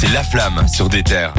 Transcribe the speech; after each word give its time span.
c'est 0.00 0.12
La 0.14 0.22
Flamme 0.22 0.66
sur 0.66 0.88
des 0.88 1.02
terres. 1.02 1.34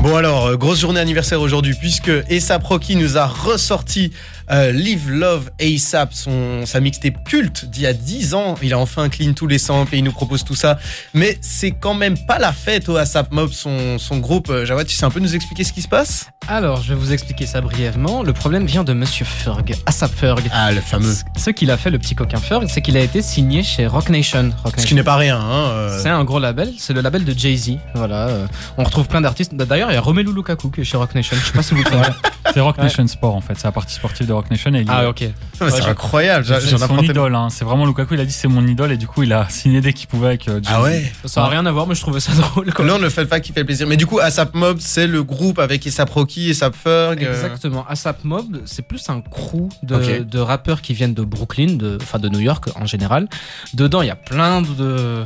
Bon 0.00 0.16
alors, 0.16 0.46
euh, 0.46 0.56
grosse 0.56 0.80
journée 0.80 0.98
anniversaire 0.98 1.40
aujourd'hui 1.40 1.74
puisque 1.74 2.10
ASAP 2.28 2.64
Rocky 2.64 2.96
nous 2.96 3.16
a 3.16 3.26
ressorti 3.26 4.12
euh, 4.50 4.72
Live 4.72 5.08
Love 5.08 5.48
ASAP, 5.60 6.14
son, 6.14 6.66
sa 6.66 6.80
mixtape 6.80 7.22
culte 7.22 7.66
d'il 7.66 7.82
y 7.84 7.86
a 7.86 7.92
10 7.92 8.34
ans. 8.34 8.56
Il 8.60 8.72
a 8.72 8.78
enfin 8.78 9.08
clean 9.08 9.34
tous 9.34 9.46
les 9.46 9.58
samples 9.58 9.94
et 9.94 9.98
il 9.98 10.04
nous 10.04 10.10
propose 10.10 10.42
tout 10.42 10.56
ça. 10.56 10.78
Mais 11.14 11.38
c'est 11.40 11.70
quand 11.70 11.94
même 11.94 12.18
pas 12.26 12.40
la 12.40 12.52
fête 12.52 12.88
au 12.88 12.96
ASAP 12.96 13.30
Mob, 13.30 13.52
son, 13.52 13.98
groupe. 14.18 14.50
Euh, 14.50 14.64
Jawad, 14.64 14.88
tu 14.88 14.96
sais 14.96 15.04
un 15.04 15.10
peu 15.10 15.20
nous 15.20 15.36
expliquer 15.36 15.62
ce 15.62 15.72
qui 15.72 15.82
se 15.82 15.88
passe? 15.88 16.30
Alors, 16.50 16.80
je 16.82 16.88
vais 16.88 16.94
vous 16.98 17.12
expliquer 17.12 17.44
ça 17.44 17.60
brièvement. 17.60 18.22
Le 18.22 18.32
problème 18.32 18.64
vient 18.64 18.82
de 18.82 18.94
Monsieur 18.94 19.26
Ferg, 19.26 19.74
ASAP 19.84 20.10
Ferg. 20.14 20.48
Ah, 20.50 20.72
le 20.72 20.80
fameux. 20.80 21.14
Ce- 21.36 21.50
qu'il 21.50 21.70
a 21.70 21.76
fait, 21.76 21.90
le 21.90 21.98
petit 21.98 22.14
coquin 22.14 22.38
Ferg, 22.38 22.64
c'est 22.68 22.80
qu'il 22.80 22.96
a 22.96 23.00
été 23.00 23.20
signé 23.20 23.62
chez 23.62 23.86
Rock 23.86 24.08
Nation. 24.08 24.50
Rock 24.64 24.74
Ce 24.78 24.86
qui 24.86 24.94
n'est 24.94 25.02
pas 25.02 25.16
rien. 25.16 25.38
Hein, 25.38 25.68
euh. 25.70 25.98
C'est 26.02 26.08
un 26.08 26.24
gros 26.24 26.38
label, 26.38 26.72
c'est 26.78 26.94
le 26.94 27.00
label 27.02 27.24
de 27.24 27.38
Jay-Z. 27.38 27.72
Voilà, 27.94 28.28
euh, 28.28 28.46
on 28.78 28.84
retrouve 28.84 29.08
plein 29.08 29.20
d'artistes. 29.20 29.54
D'ailleurs, 29.54 29.90
il 29.90 29.94
y 29.94 29.96
a 29.98 30.00
Romelu 30.00 30.32
Lukaku 30.32 30.70
qui 30.70 30.80
est 30.80 30.84
chez 30.84 30.96
Rock 30.96 31.14
Nation. 31.14 31.36
Je 31.38 31.46
sais 31.46 31.52
pas 31.52 31.62
si 31.62 31.74
vous 31.74 31.82
le 31.82 31.90
savez. 31.90 32.08
C'est 32.54 32.60
Rock 32.60 32.76
Ouais. 32.78 32.84
Nation 32.84 33.06
Sport 33.06 33.34
en 33.34 33.40
fait, 33.40 33.54
c'est 33.56 33.64
la 33.64 33.72
partie 33.72 33.94
sportive 33.94 34.26
de 34.26 34.32
Rock 34.32 34.50
Nation 34.50 34.72
et 34.74 34.80
il 34.80 34.86
Ah, 34.88 35.08
ok. 35.08 35.20
Mais 35.20 35.70
c'est 35.70 35.82
Ouais, 35.82 35.88
incroyable. 35.88 36.44
J'en 36.44 36.54
c'est 36.60 36.68
j'en 36.68 36.78
son 36.78 36.82
apprends 36.84 36.96
tellement. 36.98 37.10
idole, 37.12 37.34
hein. 37.34 37.48
c'est 37.50 37.64
vraiment 37.64 37.84
Lukaku, 37.86 38.14
il 38.14 38.20
a 38.20 38.24
dit 38.24 38.32
c'est 38.32 38.48
mon 38.48 38.66
idole 38.66 38.92
et 38.92 38.96
du 38.96 39.06
coup 39.06 39.22
il 39.22 39.32
a 39.32 39.48
signé 39.48 39.80
dès 39.80 39.92
qu'il 39.92 40.06
pouvait 40.08 40.28
avec 40.28 40.48
euh, 40.48 40.60
Ah 40.66 40.82
ouais 40.82 41.10
Ça 41.24 41.42
n'a 41.42 41.48
rien 41.48 41.66
à 41.66 41.72
voir, 41.72 41.86
mais 41.86 41.94
je 41.94 42.00
trouvais 42.00 42.20
ça 42.20 42.32
drôle. 42.36 42.72
quoi. 42.72 42.84
Non, 42.84 42.98
ne 42.98 43.08
faites 43.08 43.28
pas 43.28 43.40
qui 43.40 43.52
fait 43.52 43.64
plaisir. 43.64 43.86
Mais 43.86 43.96
du 43.96 44.06
coup, 44.06 44.18
ASAP 44.20 44.54
Mob, 44.54 44.78
c'est 44.80 45.06
le 45.06 45.22
groupe 45.24 45.58
avec 45.58 45.86
ASAP 45.86 46.10
Rocky, 46.10 46.50
ASAP 46.50 46.74
Ferg. 46.76 47.22
euh, 47.24 47.30
Exactement. 47.32 47.84
ASAP 47.88 48.24
Mob, 48.24 48.58
c'est 48.64 48.86
plus 48.86 49.08
un 49.10 49.20
crew 49.20 49.68
de, 49.82 49.94
Ok. 49.96 50.26
de 50.28 50.38
rappeurs 50.38 50.80
qui 50.82 50.94
viennent 50.94 51.14
de 51.14 51.22
Brooklyn, 51.22 51.74
de, 51.74 51.98
enfin 52.00 52.18
de 52.18 52.28
New 52.28 52.40
York 52.40 52.66
en 52.76 52.86
général. 52.86 53.28
Dedans, 53.74 54.02
il 54.02 54.06
y 54.08 54.10
a 54.10 54.16
plein 54.16 54.62
de. 54.62 55.24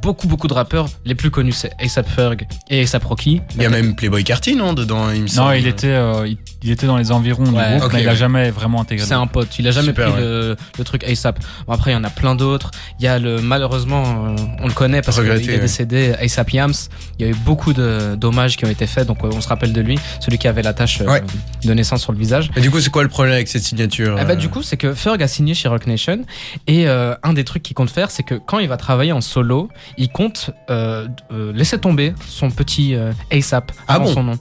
Beaucoup, 0.00 0.26
beaucoup 0.28 0.48
de 0.48 0.54
rappeurs. 0.54 0.86
Les 1.04 1.14
plus 1.14 1.30
connus, 1.30 1.52
c'est 1.52 1.72
ASAP 1.80 2.08
Ferg 2.08 2.46
et 2.70 2.82
ASAP 2.82 3.04
Rocky. 3.04 3.40
Il 3.56 3.62
y 3.62 3.66
a 3.66 3.68
même 3.70 3.94
Playboy 3.94 4.24
Carty, 4.24 4.56
non, 4.56 4.72
dedans, 4.72 5.10
il 5.10 5.16
me 5.22 5.26
Non, 5.26 5.28
semble. 5.28 5.56
il 5.58 5.66
était, 5.66 5.88
euh, 5.88 6.26
il, 6.26 6.38
il 6.62 6.70
était 6.70 6.86
dans 6.86 6.96
les 6.96 7.12
environs 7.12 7.44
Ouais. 7.44 7.74
du 7.74 7.78
groupe, 7.80 7.92
mais 7.92 8.02
il 8.02 8.08
a 8.08 8.14
jamais 8.14 8.50
vraiment 8.50 8.80
intégré. 8.80 9.06
C'est 9.06 9.14
un 9.14 9.26
pote, 9.26 9.58
il 9.58 9.66
a 9.68 9.70
jamais 9.70 9.88
Super, 9.88 10.10
pris 10.12 10.20
ouais. 10.20 10.26
le, 10.26 10.56
le 10.78 10.84
truc 10.84 11.04
ASAP. 11.04 11.38
Bon, 11.66 11.72
après, 11.72 11.90
il 11.90 11.94
y 11.94 11.96
en 11.96 12.04
a 12.04 12.10
plein 12.10 12.34
d'autres. 12.34 12.70
Il 12.98 13.04
y 13.04 13.08
a 13.08 13.18
le, 13.18 13.40
malheureusement, 13.40 14.04
euh, 14.28 14.36
on 14.60 14.66
le 14.68 14.72
connaît 14.72 15.02
parce 15.02 15.20
qu'il 15.20 15.30
est 15.50 15.58
décédé, 15.58 16.14
ASAP 16.20 16.50
Yams. 16.52 16.72
Il 17.18 17.26
y 17.26 17.28
a 17.28 17.32
eu 17.32 17.36
beaucoup 17.44 17.72
de 17.72 18.14
dommages 18.16 18.56
qui 18.56 18.64
ont 18.64 18.70
été 18.70 18.86
faits, 18.86 19.06
donc 19.06 19.24
euh, 19.24 19.30
on 19.32 19.40
se 19.40 19.48
rappelle 19.48 19.72
de 19.72 19.80
lui, 19.80 19.98
celui 20.20 20.38
qui 20.38 20.48
avait 20.48 20.62
la 20.62 20.72
tache 20.72 21.00
euh, 21.00 21.06
Ouais. 21.06 21.22
de 21.64 21.74
naissance 21.74 22.02
sur 22.02 22.12
le 22.12 22.18
visage. 22.18 22.50
Mais 22.56 22.62
du 22.62 22.70
coup, 22.70 22.80
c'est 22.80 22.90
quoi 22.90 23.02
le 23.02 23.08
problème 23.08 23.34
avec 23.34 23.48
cette 23.48 23.62
signature 23.62 24.16
Eh 24.20 24.24
ben, 24.24 24.36
du 24.38 24.48
coup, 24.48 24.62
c'est 24.62 24.76
que 24.76 24.94
Ferg 24.94 25.22
a 25.22 25.28
signé 25.28 25.54
chez 25.54 25.68
Rock 25.68 25.86
Nation 25.86 26.22
et 26.66 26.86
euh, 26.88 27.14
un 27.22 27.32
des 27.32 27.44
trucs 27.44 27.62
qu'il 27.62 27.74
compte 27.74 27.90
faire, 27.90 28.10
c'est 28.10 28.22
que 28.22 28.34
quand 28.34 28.58
il 28.58 28.68
va 28.68 28.76
travailler 28.76 29.12
en 29.12 29.20
solo, 29.20 29.68
il 29.98 30.08
compte 30.10 30.50
euh, 30.70 31.06
euh, 31.32 31.52
laisser 31.52 31.78
tomber 31.78 32.14
son 32.26 32.50
petit 32.50 32.94
euh, 32.94 33.12
ASAP 33.32 33.72
Ah 33.88 33.94
avant 33.94 34.04
bon? 34.04 34.12
son 34.14 34.22
nom. 34.24 34.38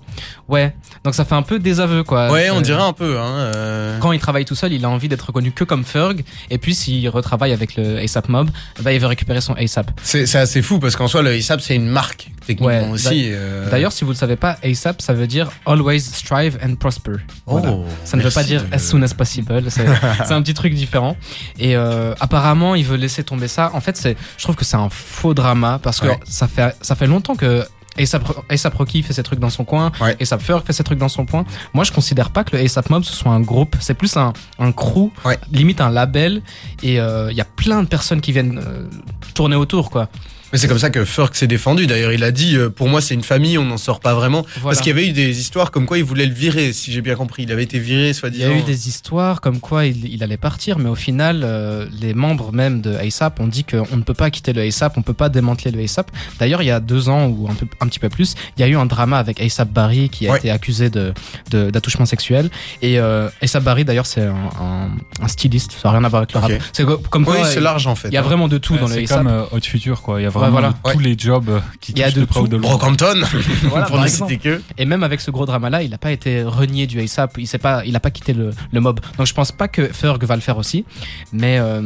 Ouais, 0.47 0.75
donc 1.03 1.15
ça 1.15 1.23
fait 1.25 1.35
un 1.35 1.41
peu 1.43 1.59
désaveu 1.59 2.03
quoi. 2.11 2.29
Ouais, 2.29 2.49
on 2.49 2.57
C'est- 2.57 2.63
dirait 2.63 2.81
un 2.83 2.91
peu. 2.91 3.17
Hein, 3.19 3.31
euh. 3.55 3.97
Quand 3.99 4.11
il 4.11 4.19
travaille 4.19 4.43
tout 4.43 4.53
seul, 4.55 4.73
il 4.73 4.83
a 4.83 4.89
envie 4.89 5.07
d'être 5.07 5.21
reconnu 5.27 5.53
que 5.53 5.63
comme 5.63 5.85
Ferg, 5.85 6.23
et 6.49 6.57
puis 6.57 6.75
s'il 6.75 7.07
retravaille 7.07 7.53
avec 7.53 7.77
le 7.77 7.99
ASAP 7.99 8.27
Mob, 8.27 8.49
bah, 8.81 8.91
il 8.91 8.99
veut 8.99 9.07
récupérer 9.07 9.39
son 9.39 9.53
ASAP. 9.53 9.91
C'est 10.03 10.35
assez 10.35 10.61
fou 10.61 10.79
parce 10.79 10.97
qu'en 10.97 11.07
soi, 11.07 11.21
le 11.21 11.29
ASAP, 11.31 11.61
c'est 11.61 11.75
une 11.75 11.87
marque, 11.87 12.29
techniquement 12.45 12.67
Ouais, 12.67 12.89
aussi. 12.91 13.29
euh. 13.31 13.69
D'ailleurs, 13.69 13.93
si 13.93 14.03
vous 14.03 14.11
le 14.11 14.17
savez 14.17 14.35
pas, 14.35 14.57
ASAP, 14.61 15.01
ça 15.01 15.13
veut 15.13 15.27
dire 15.27 15.49
Always 15.65 16.01
Strive 16.01 16.59
and 16.61 16.75
Prosper. 16.75 17.13
Oh, 17.45 17.59
Voilà. 17.59 17.77
Ça 18.03 18.17
ne 18.17 18.21
veut 18.23 18.29
pas 18.29 18.43
dire 18.43 18.63
de- 18.65 18.75
as 18.75 18.79
soon 18.79 19.01
as 19.03 19.13
possible. 19.13 19.63
C'est 19.69 20.33
un 20.33 20.41
petit 20.41 20.53
truc 20.53 20.73
différent. 20.73 21.15
Et 21.59 21.77
euh, 21.77 22.13
apparemment, 22.19 22.75
il 22.75 22.83
veut 22.85 22.97
laisser 22.97 23.23
tomber 23.23 23.47
ça. 23.47 23.71
En 23.73 23.79
fait, 23.81 24.15
je 24.37 24.43
trouve 24.43 24.55
que 24.55 24.65
c'est 24.65 24.75
un 24.77 24.89
faux 24.89 25.33
drama 25.33 25.79
parce 25.81 25.99
que 26.01 26.07
Ouais. 26.07 26.19
ça 26.27 26.47
fait 26.47 26.75
ça 26.81 26.95
fait 26.95 27.07
longtemps 27.07 27.35
que 27.35 27.63
ASAP, 27.97 28.23
ASAP 28.49 28.73
Rocky 28.75 29.03
fait 29.03 29.13
ses 29.13 29.23
trucs 29.23 29.39
dans 29.39 29.49
son 29.49 29.65
coin, 29.65 29.91
Ouais. 30.01 30.15
ASAP 30.21 30.41
Ferg 30.41 30.63
fait 30.65 30.73
ses 30.73 30.83
trucs 30.83 30.97
dans 30.99 31.09
son 31.09 31.25
coin. 31.25 31.45
Moi, 31.73 31.83
je 31.83 31.91
considère 31.91 32.29
pas 32.29 32.43
que 32.43 32.55
le 32.55 32.63
ASAP 32.63 32.89
Mob 32.89 33.03
ce 33.03 33.13
soit 33.13 33.31
un 33.31 33.41
groupe. 33.41 33.75
C'est 33.79 33.93
plus 33.95 34.15
un, 34.17 34.33
un 34.59 34.71
crew, 34.71 35.09
Ouais. 35.25 35.37
limite 35.51 35.81
un 35.81 35.89
label. 35.89 36.41
Et 36.83 36.99
euh, 36.99 37.31
il 37.31 37.37
y 37.37 37.41
a 37.41 37.45
plein 37.45 37.83
de 37.83 37.87
personnes 37.87 38.21
qui 38.21 38.31
viennent 38.31 38.59
euh, 38.65 38.87
tourner 39.33 39.55
autour, 39.55 39.89
quoi. 39.91 40.07
Mais 40.51 40.57
c'est 40.57 40.67
comme 40.67 40.79
ça 40.79 40.89
que 40.89 41.05
Ferg 41.05 41.33
s'est 41.33 41.47
défendu. 41.47 41.87
D'ailleurs, 41.87 42.11
il 42.11 42.23
a 42.23 42.31
dit 42.31 42.55
euh, 42.57 42.69
pour 42.69 42.89
moi, 42.89 43.01
c'est 43.01 43.13
une 43.13 43.23
famille, 43.23 43.57
on 43.57 43.63
n'en 43.65 43.77
sort 43.77 43.99
pas 43.99 44.13
vraiment. 44.13 44.41
Voilà. 44.61 44.75
Parce 44.75 44.79
qu'il 44.79 44.89
y 44.89 44.91
avait 44.99 45.07
eu 45.07 45.13
des 45.13 45.39
histoires 45.39 45.71
comme 45.71 45.85
quoi 45.85 45.97
il 45.97 46.03
voulait 46.03 46.25
le 46.25 46.33
virer, 46.33 46.73
si 46.73 46.91
j'ai 46.91 47.01
bien 47.01 47.15
compris. 47.15 47.43
Il 47.43 47.51
avait 47.51 47.63
été 47.63 47.79
viré, 47.79 48.07
Il 48.07 48.09
y 48.09 48.13
soi-disant. 48.13 48.51
a 48.51 48.55
eu 48.55 48.61
des 48.63 48.87
histoires 48.89 49.41
comme 49.41 49.59
quoi 49.59 49.85
il, 49.85 50.05
il 50.13 50.23
allait 50.23 50.37
partir, 50.37 50.77
mais 50.79 50.89
au 50.89 50.95
final, 50.95 51.41
euh, 51.43 51.85
les 52.01 52.13
membres 52.13 52.51
même 52.51 52.81
de 52.81 52.95
ASAP 52.95 53.39
ont 53.39 53.47
dit 53.47 53.63
qu'on 53.63 53.95
ne 53.97 54.03
peut 54.03 54.13
pas 54.13 54.29
quitter 54.29 54.53
le 54.53 54.61
ASAP, 54.61 54.97
on 54.97 55.01
peut 55.01 55.13
pas 55.13 55.29
démanteler 55.29 55.71
le 55.71 55.81
ASAP. 55.83 56.11
D'ailleurs, 56.39 56.61
il 56.61 56.65
y 56.67 56.71
a 56.71 56.79
deux 56.79 57.09
ans 57.09 57.27
ou 57.27 57.47
un, 57.49 57.53
peu, 57.55 57.65
un 57.79 57.87
petit 57.87 57.99
peu 57.99 58.09
plus, 58.09 58.35
il 58.57 58.61
y 58.61 58.63
a 58.63 58.67
eu 58.67 58.75
un 58.75 58.85
drama 58.85 59.17
avec 59.19 59.39
ASAP 59.41 59.69
Barry 59.71 60.09
qui 60.09 60.27
a 60.27 60.31
Ouais. 60.31 60.37
été 60.39 60.49
accusé 60.51 60.89
de 60.89 61.13
de- 61.49 61.69
d'attouchement 61.69 62.05
sexuel. 62.05 62.49
Et 62.81 62.99
euh, 62.99 63.29
ASAP 63.41 63.63
Barry, 63.63 63.85
d'ailleurs, 63.85 64.05
c'est 64.05 64.21
un, 64.21 64.49
un, 64.59 64.89
un 65.21 65.27
styliste, 65.27 65.73
ça 65.81 65.89
n'a 65.89 65.97
rien 65.97 66.03
à 66.03 66.09
voir 66.09 66.21
avec 66.23 66.33
le 66.33 66.39
Ok. 66.39 66.51
rap. 66.51 66.61
C'est 66.73 66.85
co- 66.85 66.97
comme 66.97 67.23
Oui, 67.27 67.35
quoi, 67.37 67.45
c'est 67.45 67.59
large 67.61 67.87
en 67.87 67.95
fait. 67.95 68.07
il 68.09 68.13
y 68.13 68.17
a 68.17 68.19
hein. 68.19 68.23
vraiment 68.23 68.47
de 68.47 68.57
tout 68.57 68.73
Ouais, 68.73 68.79
dans 68.79 68.87
le 68.87 68.93
c'est 68.93 69.03
ASAP. 69.03 69.17
comme 69.19 69.27
euh, 69.27 69.43
Hot 69.51 69.61
Future 69.61 70.01
quoi, 70.01 70.19
il 70.19 70.23
y 70.23 70.25
a 70.25 70.29
vraiment 70.29 70.40
voilà. 70.49 70.73
tous 70.83 70.97
Ouais. 70.97 71.03
les 71.03 71.17
jobs 71.17 71.49
euh, 71.49 71.59
qui 71.79 71.93
touchent 71.93 72.13
de 72.13 72.21
de 72.21 72.25
près 72.25 72.39
ou 72.39 72.47
de 72.47 72.57
loin. 72.57 72.69
Brockhampton, 72.71 73.21
Voilà, 73.63 73.85
pour 73.85 73.99
ne 73.99 74.07
citer 74.07 74.37
que. 74.37 74.61
Et 74.77 74.85
même 74.85 75.03
avec 75.03 75.21
ce 75.21 75.29
gros 75.31 75.45
drama-là, 75.45 75.83
il 75.83 75.89
n'a 75.91 75.97
pas 75.97 76.11
été 76.11 76.43
renié 76.43 76.87
du 76.87 76.99
ASAP. 76.99 77.37
Il 77.37 77.47
s'est 77.47 77.57
pas, 77.57 77.83
il 77.85 77.95
a 77.95 77.99
pas 77.99 78.11
quitté 78.11 78.33
le, 78.33 78.51
le 78.71 78.79
mob. 78.81 78.99
Donc 79.17 79.27
je 79.27 79.33
pense 79.33 79.51
pas 79.51 79.67
que 79.67 79.87
Ferg 79.87 80.23
va 80.23 80.35
le 80.35 80.41
faire 80.41 80.57
aussi. 80.57 80.85
Mais 81.33 81.59
euh, 81.59 81.81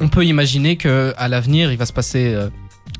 on 0.00 0.08
peut 0.08 0.24
imaginer 0.24 0.76
que 0.76 1.12
à 1.18 1.28
l'avenir, 1.28 1.72
il 1.72 1.78
va 1.78 1.86
se 1.86 1.92
passer 1.92 2.32
euh, 2.34 2.48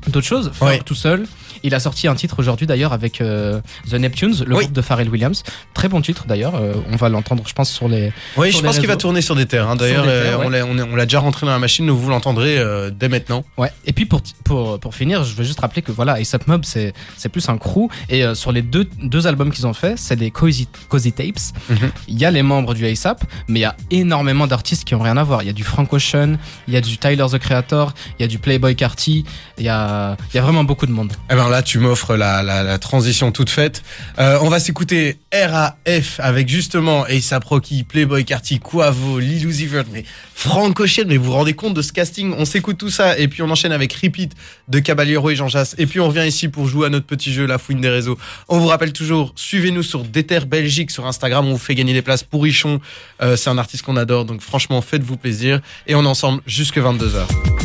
d'autres 0.07 0.27
choses. 0.27 0.51
Tout 0.85 0.95
seul. 0.95 1.25
Il 1.63 1.75
a 1.75 1.79
sorti 1.79 2.07
un 2.07 2.15
titre 2.15 2.39
aujourd'hui 2.39 2.65
d'ailleurs 2.65 2.91
avec 2.91 3.21
euh, 3.21 3.61
The 3.89 3.93
Neptunes, 3.93 4.33
le 4.47 4.55
Oui. 4.55 4.63
groupe 4.63 4.73
de 4.73 4.81
Pharrell 4.81 5.09
Williams. 5.09 5.43
Très 5.75 5.89
bon 5.89 6.01
titre 6.01 6.25
d'ailleurs. 6.27 6.55
Euh, 6.55 6.73
on 6.91 6.95
va 6.95 7.07
l'entendre, 7.09 7.43
je 7.45 7.53
pense, 7.53 7.69
sur 7.69 7.87
les. 7.87 8.11
Oui, 8.37 8.49
Sur 8.49 8.59
je 8.59 8.63
les 8.63 8.67
pense 8.69 8.79
qu'il 8.79 8.87
va 8.87 8.95
tourner 8.97 9.21
sur 9.21 9.35
des 9.35 9.45
terres. 9.45 9.69
hein. 9.69 9.75
D'ailleurs, 9.75 10.03
des 10.05 10.09
euh, 10.09 10.37
on 10.39 10.49
ouais. 10.49 10.59
l'a- 10.59 10.65
on 10.65 10.97
déjà 10.97 11.19
rentré 11.19 11.45
dans 11.45 11.51
la 11.51 11.59
machine, 11.59 11.87
vous 11.91 12.09
l'entendrez 12.09 12.57
euh, 12.57 12.89
dès 12.89 13.09
maintenant. 13.09 13.43
Ouais. 13.57 13.71
Et 13.85 13.93
puis 13.93 14.05
pour, 14.05 14.21
pour, 14.43 14.79
pour 14.79 14.95
finir, 14.95 15.23
je 15.23 15.35
veux 15.35 15.43
juste 15.43 15.59
rappeler 15.59 15.81
que 15.83 15.91
voilà, 15.91 16.13
ASAP 16.13 16.47
Mob, 16.47 16.63
c'est, 16.65 16.93
plus 17.31 17.47
un 17.49 17.57
crew. 17.57 17.89
Et 18.09 18.23
sur 18.33 18.51
les 18.51 18.61
deux, 18.63 18.87
deux 19.03 19.27
albums 19.27 19.51
qu'ils 19.51 19.67
ont 19.67 19.73
fait, 19.73 19.99
c'est 19.99 20.15
les 20.15 20.31
Cozy, 20.31 20.67
Cozy 20.89 21.11
Tapes. 21.11 21.35
Mhm. 21.69 21.91
Il 22.07 22.17
y 22.19 22.25
a 22.25 22.31
les 22.31 22.41
membres 22.43 22.73
du 22.73 22.87
ASAP, 22.87 23.23
mais 23.47 23.59
il 23.59 23.63
y 23.63 23.65
a 23.65 23.75
énormément 23.91 24.47
d'artistes 24.47 24.83
qui 24.83 24.95
ont 24.95 24.99
rien 25.01 25.17
à 25.17 25.23
voir. 25.23 25.43
Il 25.43 25.47
y 25.47 25.49
a 25.49 25.53
du 25.53 25.63
Frank 25.63 25.91
Ocean, 25.93 26.37
il 26.67 26.73
y 26.73 26.77
a 26.77 26.81
du 26.81 26.97
Tyler 26.97 27.25
the 27.31 27.37
Creator, 27.37 27.93
il 28.17 28.23
y 28.23 28.25
a 28.25 28.27
du 28.27 28.39
Playboy 28.39 28.75
Carty, 28.75 29.25
il 29.57 29.63
y 29.63 29.69
a, 29.69 29.90
il 30.33 30.35
y 30.35 30.39
a 30.39 30.41
vraiment 30.41 30.63
beaucoup 30.63 30.85
de 30.85 30.91
monde. 30.91 31.13
Eh 31.29 31.35
ben 31.35 31.49
là, 31.49 31.61
tu 31.61 31.79
m'offres 31.79 32.15
la, 32.15 32.77
transition 32.79 33.31
toute 33.31 33.49
faite. 33.49 33.83
Euh, 34.19 34.39
on 34.41 34.49
va 34.49 34.59
s'écouter 34.59 35.17
RAF 35.33 36.19
avec 36.19 36.49
justement 36.49 37.03
ASAP 37.03 37.43
Rocky, 37.43 37.83
Playboy 37.83 38.25
Carty, 38.25 38.59
Quavo, 38.59 39.19
Lil 39.19 39.47
Uzi 39.47 39.67
Vert, 39.67 39.85
mais 39.91 40.03
Frank 40.33 40.79
Ocean, 40.79 41.05
mais 41.07 41.17
vous 41.17 41.25
vous 41.25 41.31
rendez 41.33 41.53
compte 41.53 41.73
de 41.73 41.81
ce 41.81 41.93
casting? 41.93 42.33
On 42.37 42.45
s'écoute 42.45 42.77
tout 42.77 42.89
ça 42.89 43.17
et 43.17 43.27
puis 43.27 43.41
on 43.41 43.49
enchaîne 43.49 43.71
avec 43.71 43.93
Repeat 43.93 44.33
de 44.67 44.79
Caballero 44.79 45.29
et 45.29 45.35
Jean 45.35 45.47
Jass. 45.47 45.75
Et 45.77 45.85
puis 45.85 45.99
on 45.99 46.07
revient 46.07 46.27
ici 46.27 46.47
pour 46.47 46.67
jouer 46.67 46.87
à 46.87 46.89
notre 46.89 47.05
petit 47.05 47.31
jeu, 47.33 47.45
la 47.45 47.57
fouine 47.57 47.81
des 47.81 47.89
réseaux. 47.89 48.17
On 48.49 48.59
vous 48.59 48.67
rappelle 48.67 48.93
toujours, 48.93 49.33
suivez-nous 49.35 49.83
sur 49.83 50.03
Déter 50.03 50.41
Belgique 50.41 50.91
sur 50.91 51.05
Instagram, 51.05 51.45
on 51.47 51.51
vous 51.51 51.57
fait 51.57 51.75
gagner 51.75 51.93
des 51.93 52.01
places 52.01 52.23
pour 52.23 52.43
Richon. 52.43 52.79
Euh, 53.21 53.35
C'est 53.35 53.49
un 53.49 53.57
artiste 53.57 53.83
qu'on 53.83 53.97
adore, 53.97 54.25
donc 54.25 54.41
franchement, 54.41 54.81
faites-vous 54.81 55.17
plaisir. 55.17 55.61
Et 55.87 55.95
on 55.95 56.03
est 56.03 56.07
ensemble 56.07 56.41
jusque 56.45 56.77
22h. 56.77 57.51